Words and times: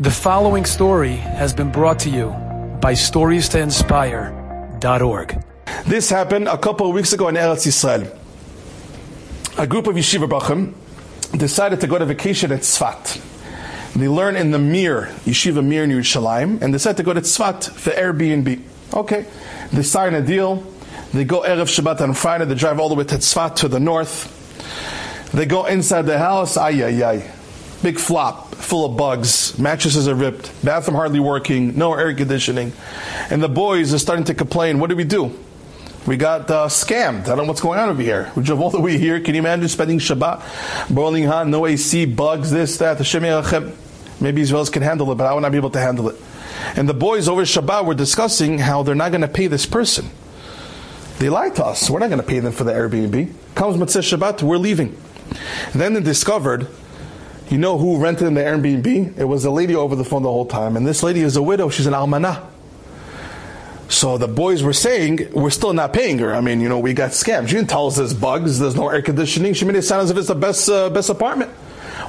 The 0.00 0.12
following 0.12 0.64
story 0.64 1.16
has 1.16 1.52
been 1.52 1.72
brought 1.72 1.98
to 2.00 2.08
you 2.08 2.28
by 2.80 2.92
StoriesToInspire.org. 2.92 5.44
This 5.86 6.08
happened 6.08 6.46
a 6.46 6.56
couple 6.56 6.88
of 6.88 6.94
weeks 6.94 7.12
ago 7.12 7.26
in 7.26 7.34
Eretz 7.34 7.66
Yisrael. 7.66 8.16
A 9.58 9.66
group 9.66 9.88
of 9.88 9.96
yeshiva 9.96 10.28
brachim 10.28 10.74
decided 11.36 11.80
to 11.80 11.88
go 11.88 11.98
to 11.98 12.04
vacation 12.04 12.52
at 12.52 12.60
Tzfat. 12.60 13.20
They 13.94 14.06
learn 14.06 14.36
in 14.36 14.52
the 14.52 14.60
Mir, 14.60 15.08
Yeshiva 15.24 15.66
Mir 15.66 15.82
in 15.82 15.90
Yerushalayim, 15.90 16.62
and 16.62 16.72
they 16.72 16.78
decided 16.78 16.98
to 16.98 17.02
go 17.02 17.12
to 17.12 17.20
Tzfat 17.20 17.68
for 17.68 17.90
Airbnb. 17.90 18.62
Okay, 18.94 19.26
they 19.72 19.82
sign 19.82 20.14
a 20.14 20.22
deal. 20.22 20.64
They 21.12 21.24
go 21.24 21.40
Erev 21.40 21.66
Shabbat 21.66 22.00
on 22.02 22.14
Friday. 22.14 22.44
They 22.44 22.54
drive 22.54 22.78
all 22.78 22.88
the 22.88 22.94
way 22.94 23.02
to 23.02 23.16
Tzfat 23.16 23.56
to 23.56 23.66
the 23.66 23.80
north. 23.80 24.32
They 25.32 25.44
go 25.44 25.66
inside 25.66 26.02
the 26.02 26.18
house. 26.18 26.56
Ay 26.56 26.84
ay 26.84 27.02
ay, 27.02 27.28
big 27.82 27.98
flop 27.98 28.54
full 28.54 28.84
of 28.84 28.96
bugs, 28.96 29.58
mattresses 29.58 30.08
are 30.08 30.14
ripped, 30.14 30.52
bathroom 30.64 30.96
hardly 30.96 31.20
working, 31.20 31.78
no 31.78 31.94
air 31.94 32.14
conditioning. 32.14 32.72
And 33.30 33.42
the 33.42 33.48
boys 33.48 33.94
are 33.94 33.98
starting 33.98 34.24
to 34.26 34.34
complain, 34.34 34.78
what 34.78 34.90
do 34.90 34.96
we 34.96 35.04
do? 35.04 35.36
We 36.06 36.16
got 36.16 36.50
uh, 36.50 36.68
scammed. 36.68 37.22
I 37.22 37.36
don't 37.36 37.38
know 37.38 37.44
what's 37.44 37.60
going 37.60 37.78
on 37.78 37.90
over 37.90 38.02
here. 38.02 38.32
We 38.36 38.42
drove 38.42 38.60
all 38.60 38.70
the 38.70 38.80
way 38.80 38.98
here. 38.98 39.20
Can 39.20 39.34
you 39.34 39.40
imagine 39.40 39.68
spending 39.68 39.98
Shabbat, 39.98 40.94
boiling 40.94 41.24
hot, 41.24 41.46
no 41.46 41.66
AC, 41.66 42.06
bugs, 42.06 42.50
this, 42.50 42.78
that, 42.78 42.98
the 42.98 43.74
Maybe 44.20 44.42
Israelis 44.42 44.72
can 44.72 44.82
handle 44.82 45.12
it, 45.12 45.14
but 45.14 45.26
I 45.26 45.34
would 45.34 45.42
not 45.42 45.52
be 45.52 45.58
able 45.58 45.70
to 45.70 45.78
handle 45.78 46.08
it. 46.08 46.16
And 46.76 46.88
the 46.88 46.94
boys 46.94 47.28
over 47.28 47.42
Shabbat 47.42 47.84
were 47.84 47.94
discussing 47.94 48.58
how 48.58 48.82
they're 48.82 48.94
not 48.94 49.10
going 49.10 49.20
to 49.20 49.28
pay 49.28 49.46
this 49.46 49.66
person. 49.66 50.10
They 51.18 51.28
lied 51.28 51.56
to 51.56 51.64
us. 51.64 51.88
We're 51.88 52.00
not 52.00 52.10
going 52.10 52.20
to 52.20 52.26
pay 52.26 52.40
them 52.40 52.52
for 52.52 52.64
the 52.64 52.72
Airbnb. 52.72 53.32
Comes 53.54 53.76
Motzei 53.76 54.02
Shabbat, 54.02 54.42
we're 54.42 54.56
leaving. 54.56 54.96
And 55.72 55.80
then 55.80 55.94
they 55.94 56.00
discovered 56.00 56.68
you 57.50 57.58
know 57.58 57.78
who 57.78 57.98
rented 57.98 58.26
in 58.26 58.34
the 58.34 58.40
Airbnb? 58.42 59.18
It 59.18 59.24
was 59.24 59.44
a 59.44 59.50
lady 59.50 59.74
over 59.74 59.96
the 59.96 60.04
phone 60.04 60.22
the 60.22 60.30
whole 60.30 60.46
time, 60.46 60.76
and 60.76 60.86
this 60.86 61.02
lady 61.02 61.20
is 61.20 61.36
a 61.36 61.42
widow. 61.42 61.68
She's 61.68 61.86
an 61.86 61.94
almanah. 61.94 62.44
So 63.88 64.18
the 64.18 64.28
boys 64.28 64.62
were 64.62 64.74
saying, 64.74 65.30
we're 65.32 65.48
still 65.50 65.72
not 65.72 65.94
paying 65.94 66.18
her. 66.18 66.34
I 66.34 66.42
mean, 66.42 66.60
you 66.60 66.68
know, 66.68 66.78
we 66.78 66.92
got 66.92 67.12
scammed. 67.12 67.48
She 67.48 67.54
didn't 67.54 67.70
tell 67.70 67.86
us 67.86 67.96
there's 67.96 68.12
bugs, 68.12 68.58
there's 68.58 68.76
no 68.76 68.90
air 68.90 69.00
conditioning. 69.00 69.54
She 69.54 69.64
made 69.64 69.76
it 69.76 69.82
sound 69.82 70.02
as 70.02 70.10
if 70.10 70.16
it's 70.18 70.28
the 70.28 70.34
best, 70.34 70.68
uh, 70.68 70.90
best 70.90 71.08
apartment. 71.08 71.50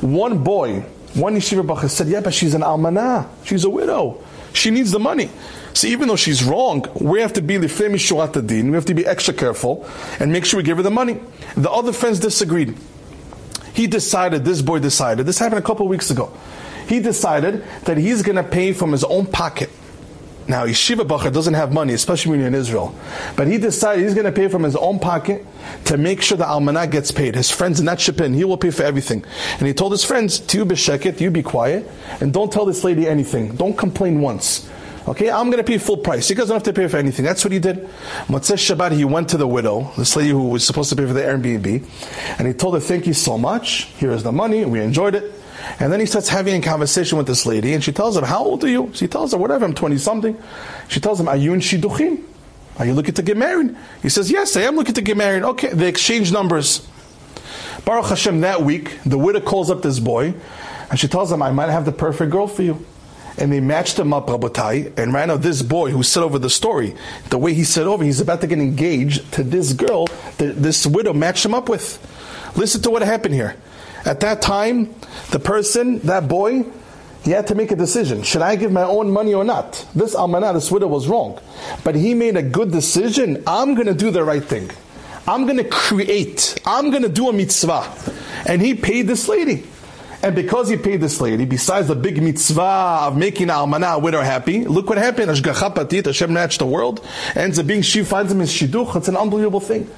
One 0.00 0.42
boy, 0.42 0.80
one 1.14 1.36
yeshiva 1.36 1.64
bachas 1.64 1.90
said, 1.90 2.08
yeah, 2.08 2.20
but 2.20 2.34
she's 2.34 2.54
an 2.54 2.62
almanah. 2.62 3.28
She's 3.44 3.62
a 3.62 3.70
widow. 3.70 4.22
She 4.52 4.70
needs 4.70 4.90
the 4.90 4.98
money. 4.98 5.30
So 5.72 5.86
even 5.86 6.08
though 6.08 6.16
she's 6.16 6.42
wrong, 6.42 6.84
we 7.00 7.20
have 7.20 7.34
to 7.34 7.42
be 7.42 7.58
lifnim 7.58 7.92
mishurat 7.92 8.44
din. 8.44 8.70
We 8.70 8.74
have 8.74 8.86
to 8.86 8.94
be 8.94 9.06
extra 9.06 9.32
careful 9.32 9.88
and 10.18 10.32
make 10.32 10.44
sure 10.44 10.58
we 10.58 10.64
give 10.64 10.78
her 10.78 10.82
the 10.82 10.90
money. 10.90 11.20
The 11.56 11.70
other 11.70 11.92
friends 11.92 12.18
disagreed. 12.18 12.76
He 13.78 13.86
decided, 13.86 14.44
this 14.44 14.60
boy 14.60 14.80
decided, 14.80 15.24
this 15.24 15.38
happened 15.38 15.60
a 15.60 15.62
couple 15.62 15.86
weeks 15.86 16.10
ago. 16.10 16.32
He 16.88 16.98
decided 16.98 17.62
that 17.84 17.96
he's 17.96 18.22
going 18.22 18.34
to 18.34 18.42
pay 18.42 18.72
from 18.72 18.90
his 18.90 19.04
own 19.04 19.24
pocket. 19.24 19.70
Now, 20.48 20.66
Yeshiva 20.66 21.06
Bacher 21.06 21.32
doesn't 21.32 21.54
have 21.54 21.72
money, 21.72 21.92
especially 21.92 22.32
when 22.32 22.40
you're 22.40 22.48
in 22.48 22.56
Israel. 22.56 22.92
But 23.36 23.46
he 23.46 23.56
decided 23.56 24.02
he's 24.02 24.14
going 24.14 24.26
to 24.26 24.32
pay 24.32 24.48
from 24.48 24.64
his 24.64 24.74
own 24.74 24.98
pocket 24.98 25.46
to 25.84 25.96
make 25.96 26.22
sure 26.22 26.36
the 26.36 26.44
almanah 26.44 26.90
gets 26.90 27.12
paid. 27.12 27.36
His 27.36 27.52
friends 27.52 27.80
not 27.80 28.00
chip 28.00 28.20
in. 28.20 28.34
He 28.34 28.42
will 28.42 28.56
pay 28.56 28.72
for 28.72 28.82
everything. 28.82 29.24
And 29.60 29.68
he 29.68 29.72
told 29.72 29.92
his 29.92 30.02
friends, 30.02 30.40
to 30.40 30.64
be 30.64 30.74
you 31.24 31.30
be 31.30 31.44
quiet, 31.44 31.88
and 32.20 32.32
don't 32.32 32.50
tell 32.50 32.64
this 32.64 32.82
lady 32.82 33.06
anything. 33.06 33.54
Don't 33.54 33.78
complain 33.78 34.20
once. 34.20 34.68
Okay, 35.08 35.30
I'm 35.30 35.46
going 35.46 35.56
to 35.56 35.64
pay 35.64 35.78
full 35.78 35.96
price. 35.96 36.28
He 36.28 36.34
doesn't 36.34 36.54
have 36.54 36.64
to 36.64 36.72
pay 36.74 36.86
for 36.86 36.98
anything. 36.98 37.24
That's 37.24 37.42
what 37.42 37.50
he 37.50 37.58
did. 37.58 37.88
Motzei 38.26 38.58
Shabbat, 38.58 38.92
he 38.92 39.06
went 39.06 39.30
to 39.30 39.38
the 39.38 39.46
widow, 39.46 39.90
this 39.96 40.14
lady 40.14 40.28
who 40.28 40.48
was 40.50 40.66
supposed 40.66 40.90
to 40.90 40.96
pay 40.96 41.06
for 41.06 41.14
the 41.14 41.22
Airbnb, 41.22 42.38
and 42.38 42.46
he 42.46 42.52
told 42.52 42.74
her, 42.74 42.80
thank 42.80 43.06
you 43.06 43.14
so 43.14 43.38
much. 43.38 43.84
Here 43.96 44.10
is 44.10 44.22
the 44.22 44.32
money. 44.32 44.66
We 44.66 44.80
enjoyed 44.80 45.14
it. 45.14 45.32
And 45.80 45.90
then 45.90 46.00
he 46.00 46.04
starts 46.04 46.28
having 46.28 46.62
a 46.62 46.64
conversation 46.64 47.16
with 47.16 47.26
this 47.26 47.46
lady, 47.46 47.72
and 47.72 47.82
she 47.82 47.90
tells 47.90 48.18
him, 48.18 48.24
how 48.24 48.44
old 48.44 48.62
are 48.64 48.68
you? 48.68 48.90
So 48.92 49.06
he 49.06 49.08
tells 49.08 49.32
her, 49.32 49.38
whatever, 49.38 49.64
I'm 49.64 49.74
20 49.74 49.96
something. 49.96 50.38
She 50.88 51.00
tells 51.00 51.18
him, 51.18 51.26
are 51.26 51.36
you 51.36 51.54
in 51.54 51.60
Shidduchim? 51.60 52.22
Are 52.78 52.84
you 52.84 52.92
looking 52.92 53.14
to 53.14 53.22
get 53.22 53.38
married? 53.38 53.74
He 54.02 54.10
says, 54.10 54.30
yes, 54.30 54.58
I 54.58 54.62
am 54.62 54.76
looking 54.76 54.94
to 54.94 55.02
get 55.02 55.16
married. 55.16 55.42
Okay, 55.42 55.68
they 55.68 55.88
exchange 55.88 56.32
numbers. 56.32 56.86
Baruch 57.86 58.10
Hashem, 58.10 58.42
that 58.42 58.60
week, 58.60 58.98
the 59.06 59.16
widow 59.16 59.40
calls 59.40 59.70
up 59.70 59.80
this 59.80 60.00
boy, 60.00 60.34
and 60.90 61.00
she 61.00 61.08
tells 61.08 61.32
him, 61.32 61.42
I 61.42 61.50
might 61.50 61.70
have 61.70 61.86
the 61.86 61.92
perfect 61.92 62.30
girl 62.30 62.46
for 62.46 62.62
you 62.62 62.84
and 63.38 63.52
they 63.52 63.60
matched 63.60 63.98
him 63.98 64.12
up, 64.12 64.26
Rabotai. 64.26 64.98
And 64.98 65.12
right 65.12 65.26
now, 65.26 65.36
this 65.36 65.62
boy 65.62 65.90
who 65.90 66.02
said 66.02 66.22
over 66.22 66.38
the 66.38 66.50
story, 66.50 66.94
the 67.30 67.38
way 67.38 67.54
he 67.54 67.64
said 67.64 67.86
over, 67.86 68.04
he's 68.04 68.20
about 68.20 68.40
to 68.40 68.46
get 68.46 68.58
engaged 68.58 69.32
to 69.32 69.42
this 69.42 69.72
girl 69.72 70.06
that 70.38 70.62
this 70.62 70.86
widow 70.86 71.12
matched 71.12 71.44
him 71.44 71.54
up 71.54 71.68
with. 71.68 71.98
Listen 72.56 72.82
to 72.82 72.90
what 72.90 73.02
happened 73.02 73.34
here. 73.34 73.56
At 74.04 74.20
that 74.20 74.42
time, 74.42 74.94
the 75.30 75.38
person, 75.38 75.98
that 76.00 76.28
boy, 76.28 76.64
he 77.24 77.30
had 77.32 77.46
to 77.48 77.54
make 77.54 77.70
a 77.70 77.76
decision. 77.76 78.22
Should 78.22 78.42
I 78.42 78.56
give 78.56 78.72
my 78.72 78.84
own 78.84 79.10
money 79.10 79.34
or 79.34 79.44
not? 79.44 79.86
This 79.94 80.14
almanah, 80.14 80.54
this 80.54 80.70
widow 80.70 80.86
was 80.86 81.08
wrong. 81.08 81.40
But 81.84 81.94
he 81.94 82.14
made 82.14 82.36
a 82.36 82.42
good 82.42 82.72
decision. 82.72 83.42
I'm 83.46 83.74
going 83.74 83.86
to 83.86 83.94
do 83.94 84.10
the 84.10 84.24
right 84.24 84.42
thing. 84.42 84.70
I'm 85.26 85.44
going 85.44 85.58
to 85.58 85.68
create. 85.68 86.58
I'm 86.64 86.90
going 86.90 87.02
to 87.02 87.08
do 87.08 87.28
a 87.28 87.32
mitzvah. 87.32 87.92
And 88.46 88.62
he 88.62 88.74
paid 88.74 89.06
this 89.06 89.28
lady. 89.28 89.64
And 90.22 90.34
because 90.34 90.68
he 90.68 90.76
paid 90.76 91.00
this 91.00 91.20
lady, 91.20 91.44
besides 91.44 91.86
the 91.86 91.94
big 91.94 92.20
mitzvah 92.20 93.06
of 93.06 93.16
making 93.16 93.48
Almanah 93.48 94.02
widow 94.02 94.20
happy, 94.20 94.64
look 94.64 94.88
what 94.88 94.98
happened. 94.98 95.30
Ashgacha 95.30 95.72
pratit, 95.74 96.06
Hashem 96.06 96.32
matched 96.32 96.58
the 96.58 96.66
world, 96.66 97.06
ends 97.36 97.58
up 97.58 97.66
being 97.66 97.82
she 97.82 98.02
finds 98.02 98.32
him 98.32 98.40
in 98.40 98.46
shidduch. 98.46 98.96
It's 98.96 99.08
an 99.08 99.16
unbelievable 99.16 99.60
thing. 99.60 99.88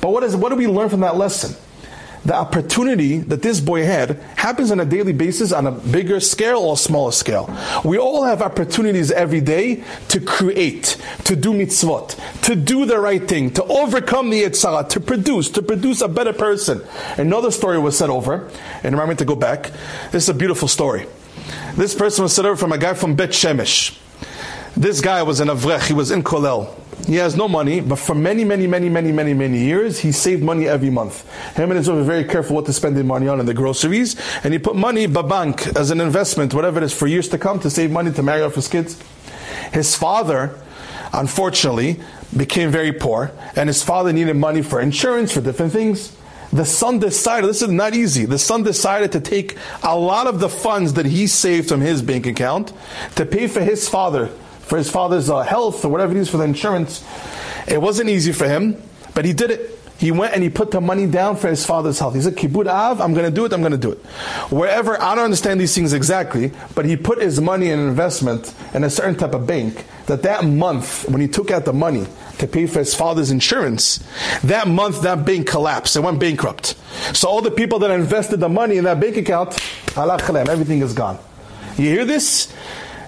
But 0.00 0.10
what 0.10 0.22
is 0.22 0.36
what 0.36 0.50
do 0.50 0.56
we 0.56 0.66
learn 0.66 0.90
from 0.90 1.00
that 1.00 1.16
lesson? 1.16 1.56
The 2.24 2.34
opportunity 2.34 3.18
that 3.18 3.42
this 3.42 3.60
boy 3.60 3.84
had 3.84 4.20
happens 4.36 4.70
on 4.70 4.80
a 4.80 4.84
daily 4.84 5.12
basis 5.12 5.52
on 5.52 5.66
a 5.66 5.72
bigger 5.72 6.20
scale 6.20 6.58
or 6.58 6.76
smaller 6.76 7.12
scale. 7.12 7.54
We 7.84 7.98
all 7.98 8.24
have 8.24 8.42
opportunities 8.42 9.10
every 9.10 9.40
day 9.40 9.84
to 10.08 10.20
create, 10.20 10.96
to 11.24 11.34
do 11.34 11.52
mitzvot, 11.52 12.42
to 12.42 12.56
do 12.56 12.84
the 12.84 12.98
right 12.98 13.26
thing, 13.26 13.50
to 13.52 13.64
overcome 13.64 14.30
the 14.30 14.42
Yitzhak, 14.42 14.90
to 14.90 15.00
produce, 15.00 15.48
to 15.50 15.62
produce 15.62 16.00
a 16.02 16.08
better 16.08 16.32
person. 16.32 16.82
Another 17.16 17.50
story 17.50 17.78
was 17.78 17.96
said 17.96 18.10
over, 18.10 18.50
and 18.82 18.94
remind 18.94 19.10
me 19.10 19.16
to 19.16 19.24
go 19.24 19.36
back. 19.36 19.70
This 20.10 20.24
is 20.24 20.28
a 20.28 20.34
beautiful 20.34 20.68
story. 20.68 21.06
This 21.76 21.94
person 21.94 22.22
was 22.22 22.34
said 22.34 22.44
over 22.44 22.56
from 22.56 22.72
a 22.72 22.78
guy 22.78 22.94
from 22.94 23.14
Bet 23.14 23.30
Shemesh. 23.30 23.98
This 24.76 25.00
guy 25.00 25.22
was 25.22 25.40
an 25.40 25.48
avrech, 25.48 25.86
he 25.86 25.94
was 25.94 26.10
in 26.10 26.22
Kolel. 26.22 26.74
He 27.06 27.16
has 27.16 27.36
no 27.36 27.48
money, 27.48 27.80
but 27.80 27.96
for 27.96 28.14
many, 28.14 28.44
many, 28.44 28.66
many, 28.66 28.88
many, 28.88 29.10
many, 29.10 29.34
many 29.34 29.58
years, 29.58 29.98
he 29.98 30.12
saved 30.12 30.42
money 30.42 30.68
every 30.68 30.90
month. 30.90 31.28
Him 31.56 31.70
and 31.70 31.78
his 31.78 31.88
wife 31.88 31.98
were 31.98 32.04
very 32.04 32.24
careful 32.24 32.56
what 32.56 32.66
to 32.66 32.72
spend 32.72 32.96
their 32.96 33.04
money 33.04 33.26
on 33.26 33.40
in 33.40 33.46
the 33.46 33.54
groceries, 33.54 34.16
and 34.44 34.52
he 34.52 34.58
put 34.58 34.76
money 34.76 35.06
bank 35.06 35.66
as 35.76 35.90
an 35.90 36.00
investment, 36.00 36.54
whatever 36.54 36.78
it 36.78 36.84
is, 36.84 36.92
for 36.92 37.06
years 37.06 37.28
to 37.30 37.38
come 37.38 37.58
to 37.60 37.70
save 37.70 37.90
money 37.90 38.12
to 38.12 38.22
marry 38.22 38.42
off 38.42 38.54
his 38.54 38.68
kids. 38.68 39.02
His 39.72 39.96
father, 39.96 40.54
unfortunately, 41.12 42.00
became 42.36 42.70
very 42.70 42.92
poor, 42.92 43.32
and 43.56 43.68
his 43.68 43.82
father 43.82 44.12
needed 44.12 44.36
money 44.36 44.62
for 44.62 44.80
insurance, 44.80 45.32
for 45.32 45.40
different 45.40 45.72
things. 45.72 46.16
The 46.52 46.64
son 46.64 46.98
decided, 46.98 47.48
this 47.48 47.62
is 47.62 47.70
not 47.70 47.94
easy, 47.94 48.24
the 48.24 48.38
son 48.38 48.62
decided 48.62 49.12
to 49.12 49.20
take 49.20 49.56
a 49.82 49.96
lot 49.96 50.26
of 50.26 50.40
the 50.40 50.48
funds 50.48 50.94
that 50.94 51.06
he 51.06 51.26
saved 51.26 51.68
from 51.68 51.80
his 51.80 52.02
bank 52.02 52.26
account 52.26 52.72
to 53.16 53.24
pay 53.24 53.46
for 53.46 53.60
his 53.60 53.88
father 53.88 54.30
for 54.70 54.78
his 54.78 54.88
father's 54.88 55.28
uh, 55.28 55.40
health 55.40 55.84
or 55.84 55.88
whatever 55.88 56.16
it 56.16 56.20
is 56.20 56.30
for 56.30 56.36
the 56.36 56.44
insurance. 56.44 57.04
It 57.66 57.82
wasn't 57.82 58.08
easy 58.08 58.30
for 58.30 58.48
him, 58.48 58.80
but 59.14 59.24
he 59.24 59.32
did 59.32 59.50
it. 59.50 59.78
He 59.98 60.12
went 60.12 60.32
and 60.32 60.44
he 60.44 60.48
put 60.48 60.70
the 60.70 60.80
money 60.80 61.08
down 61.08 61.36
for 61.36 61.48
his 61.48 61.66
father's 61.66 61.98
health. 61.98 62.14
He 62.14 62.20
said, 62.20 62.36
Kibud 62.36 62.68
Av, 62.68 63.00
I'm 63.00 63.12
going 63.12 63.26
to 63.26 63.34
do 63.34 63.44
it, 63.44 63.52
I'm 63.52 63.62
going 63.62 63.72
to 63.72 63.78
do 63.78 63.90
it. 63.90 63.98
Wherever, 64.48 64.98
I 65.02 65.16
don't 65.16 65.24
understand 65.24 65.60
these 65.60 65.74
things 65.74 65.92
exactly, 65.92 66.52
but 66.76 66.86
he 66.86 66.96
put 66.96 67.20
his 67.20 67.40
money 67.40 67.68
in 67.68 67.80
investment 67.80 68.54
in 68.72 68.84
a 68.84 68.88
certain 68.88 69.16
type 69.16 69.34
of 69.34 69.44
bank 69.44 69.84
that 70.06 70.22
that 70.22 70.44
month, 70.44 71.06
when 71.08 71.20
he 71.20 71.26
took 71.26 71.50
out 71.50 71.64
the 71.64 71.72
money 71.72 72.06
to 72.38 72.46
pay 72.46 72.66
for 72.66 72.78
his 72.78 72.94
father's 72.94 73.32
insurance, 73.32 73.98
that 74.44 74.68
month 74.68 75.02
that 75.02 75.26
bank 75.26 75.48
collapsed. 75.48 75.96
It 75.96 76.00
went 76.00 76.20
bankrupt. 76.20 76.76
So 77.12 77.28
all 77.28 77.42
the 77.42 77.50
people 77.50 77.80
that 77.80 77.90
invested 77.90 78.38
the 78.38 78.48
money 78.48 78.76
in 78.76 78.84
that 78.84 79.00
bank 79.00 79.16
account, 79.16 79.60
everything 79.96 80.80
is 80.80 80.92
gone. 80.94 81.18
You 81.76 81.90
hear 81.90 82.04
this? 82.04 82.52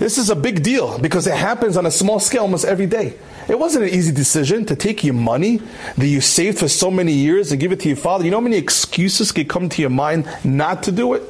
This 0.00 0.16
is 0.16 0.30
a 0.30 0.34
big 0.34 0.62
deal 0.62 0.98
because 0.98 1.26
it 1.26 1.34
happens 1.34 1.76
on 1.76 1.84
a 1.84 1.90
small 1.90 2.20
scale 2.20 2.40
almost 2.40 2.64
every 2.64 2.86
day. 2.86 3.18
It 3.48 3.58
wasn't 3.58 3.84
an 3.84 3.90
easy 3.90 4.12
decision 4.12 4.64
to 4.64 4.74
take 4.74 5.04
your 5.04 5.12
money 5.12 5.60
that 5.98 6.06
you 6.06 6.22
saved 6.22 6.58
for 6.58 6.68
so 6.68 6.90
many 6.90 7.12
years 7.12 7.52
and 7.52 7.60
give 7.60 7.70
it 7.70 7.80
to 7.80 7.88
your 7.88 7.98
father. 7.98 8.24
You 8.24 8.30
know 8.30 8.38
how 8.38 8.44
many 8.44 8.56
excuses 8.56 9.30
could 9.30 9.50
come 9.50 9.68
to 9.68 9.82
your 9.82 9.90
mind 9.90 10.26
not 10.42 10.84
to 10.84 10.92
do 10.92 11.12
it? 11.12 11.22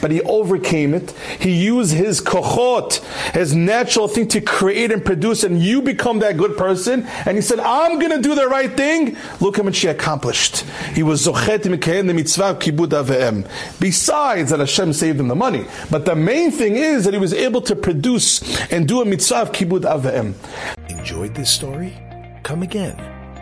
But 0.00 0.10
he 0.10 0.20
overcame 0.22 0.94
it. 0.94 1.10
He 1.40 1.50
used 1.50 1.92
his 1.92 2.20
kochot, 2.20 2.98
his 3.32 3.54
natural 3.54 4.08
thing 4.08 4.28
to 4.28 4.40
create 4.40 4.92
and 4.92 5.04
produce, 5.04 5.44
and 5.44 5.62
you 5.62 5.82
become 5.82 6.18
that 6.20 6.36
good 6.36 6.56
person. 6.56 7.06
And 7.24 7.36
he 7.36 7.42
said, 7.42 7.60
I'm 7.60 7.98
going 7.98 8.12
to 8.12 8.20
do 8.20 8.34
the 8.34 8.48
right 8.48 8.72
thing. 8.72 9.16
Look 9.40 9.56
how 9.56 9.62
much 9.62 9.78
he 9.78 9.88
accomplished. 9.88 10.60
He 10.94 11.02
was 11.02 11.26
zochet 11.26 11.62
the 11.62 12.14
mitzvah 12.14 12.54
kibud 12.54 12.88
aveim. 12.88 13.48
Besides 13.80 14.50
that 14.50 14.60
Hashem 14.60 14.92
saved 14.92 15.20
him 15.20 15.28
the 15.28 15.34
money. 15.34 15.66
But 15.90 16.04
the 16.04 16.16
main 16.16 16.50
thing 16.50 16.76
is 16.76 17.04
that 17.04 17.14
he 17.14 17.20
was 17.20 17.32
able 17.32 17.60
to 17.62 17.76
produce 17.76 18.42
and 18.70 18.86
do 18.86 19.00
a 19.00 19.04
mitzvah 19.04 19.36
of 19.36 19.52
kibud 19.52 19.82
aveim. 19.82 20.34
Enjoyed 20.88 21.34
this 21.34 21.50
story? 21.50 21.96
Come 22.42 22.62
again. 22.62 22.96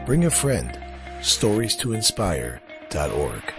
Bring 0.06 0.24
a 0.24 0.30
friend. 0.30 0.78
Stories 1.22 1.76
to 1.76 1.94
inspire.org. 1.94 3.53